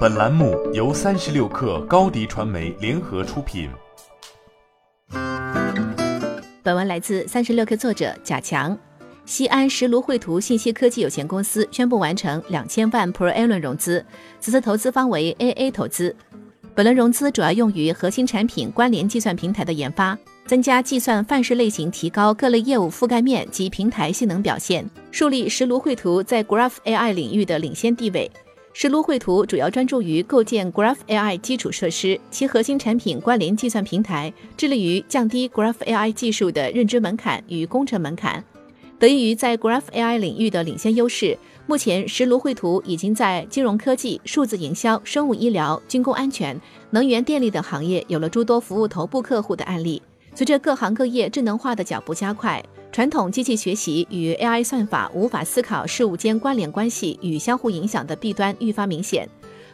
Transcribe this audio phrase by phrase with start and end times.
[0.00, 3.70] 本栏目由三十六氪高低传媒联合出品。
[6.62, 8.76] 本文来自三十六氪作者贾强。
[9.24, 14.04] 西安石炉绘图信息科技有限公司宣布完成两千万 Pro A 轮融资，
[14.38, 16.14] 此次投资方为 AA 投资。
[16.74, 20.18] 本轮融资主要用于核心产品关联计算平台的研发。
[20.46, 28.28] 增加计算范式类型，提高各类业务覆盖面及平台性能表现，树立石炉绘图在 Graph AI 领域的领先地位。
[28.72, 38.42] 石炉绘图主要专注于构建 Graph AI 基础设施，其核心产品关联计算平台致力于降低 Graph AI 技术的认知门槛与工程门槛。
[38.98, 46.58] 得益于在 Graph AI 领域的领先优势，目前石炉绘图已经在金融科技、数字营销、生物医疗、军工安全、
[46.90, 50.00] 能源电力等行业有了诸多服务头部客户的案例。
[50.32, 52.62] 随着各行各业智能化的脚步加快，
[52.92, 59.28] 传统机器学习与 AI 算法无法思考事物间关联关系与相互影响的弊端愈发明显。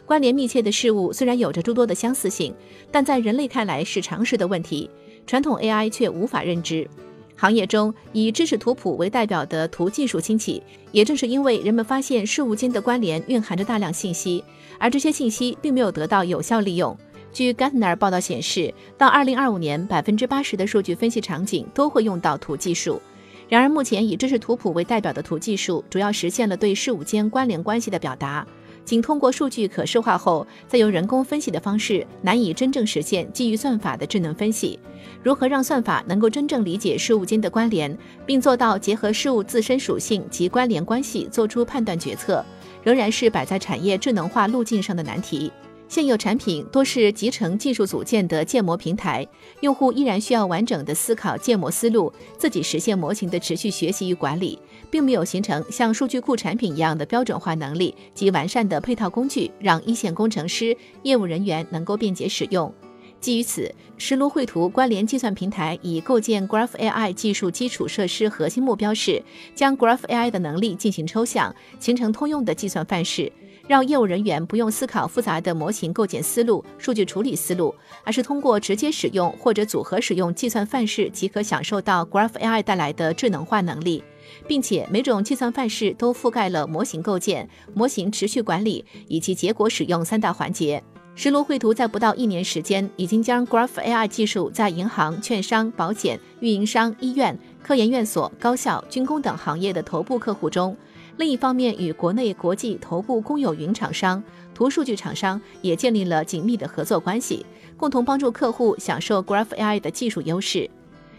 [0.05, 2.53] 关联密切的事物虽然有着诸多的相似性，
[2.91, 4.89] 但在人类看来是常识的问题，
[5.25, 6.87] 传统 AI 却无法认知。
[7.35, 14.43] 行业中以知识图谱为代表的图技术兴起，也正是因为人们发现事物间的关联蕴含着大量信息，
[14.79, 16.95] 而这些信息并没有得到有效利用。
[17.33, 23.01] 据 Gartner 报道显示，到2025年，百分之八十的数据分析场景都会用到图技术。
[23.47, 28.45] 然而，目前以知识图谱为代表的图技术，主要实现了对事物间关联关系的表达，
[28.83, 34.77] 仅通过数据可视化后，再由人工分析的方式，难以真正实现基于算法的智能分析。
[35.23, 42.43] 如何让算法能够真正理解事物间的关联，并做到结合事物自身属性及关联关系做出判断决策，
[42.83, 45.49] 仍然是摆在产业智能化路径上的难题。
[45.89, 49.25] 现有产品多是集成技术组件的建模平台，
[49.61, 54.59] 用户依然需要完整的思考建模思路，自己实现模型的持续学习与管理，
[54.91, 62.71] 并没有形成像数据库产品一样的标准化能力及完善的配套工具，让一线工程师、业务人员能够便捷使用。
[63.19, 69.23] 基于此，石炉绘图关联计算平台以构建 Graph AI 技术基础设施核心目标是
[69.55, 73.31] 将 Graph AI 的能力进行抽象，形成通用的计算范式。
[73.67, 84.01] 让业务人员不用思考复杂的模型构建思路、数据处理思路，而是通过直接使用或者组合使用计算范式即可享受到 Graph AI 带来的智能化能力，
[84.47, 90.81] 并且每种计算范式都覆盖了模型构建、模型持续管理以及结果使用三大环节。
[91.13, 100.77] 石炉绘图在不到一年时间，已经将 Graph AI 技术在银行、券商、保险、运营商、医院、科研院所、高校、军工等行业的头部客户中。
[101.17, 104.23] 另一方面，与国内国际头部公有云厂商、
[104.53, 107.43] 图数据厂商也建立了紧密的合作关系，
[107.75, 110.69] 共同帮助客户享受 Graph AI 的技术优势。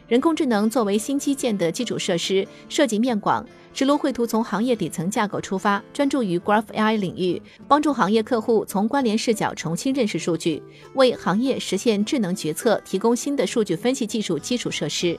[0.07, 3.45] 人工智能作为新基建的基础设施，涉及面广。
[3.75, 10.63] 石炉绘图从行业底层架构出发，专注于 Graph AI 领域，帮助行业客户从关联视角重新认识数据，
[10.95, 15.19] 为行业实现智能决策提供新的数据分析技术基础设施。